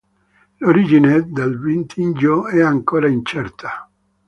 L'origine 0.61 1.27
del 1.29 1.59
vitigno 1.59 2.47
è 2.47 2.59
ancora 2.59 3.07
incerta. 3.07 3.87